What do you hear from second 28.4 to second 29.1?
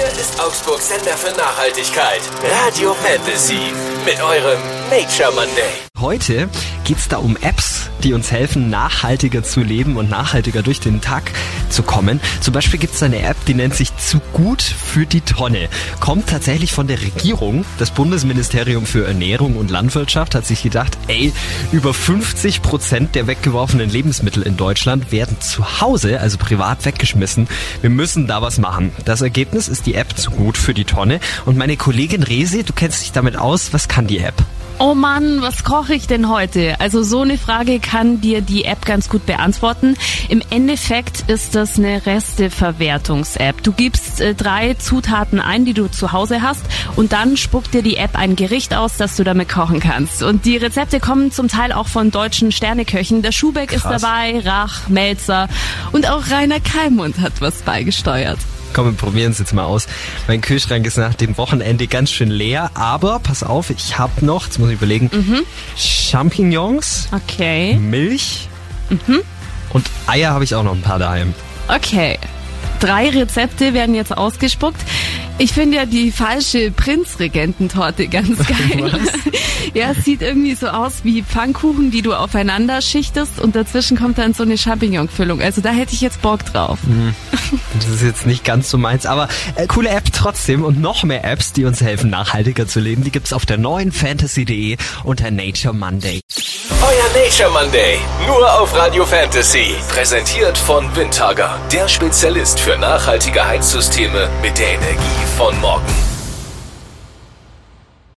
was machen.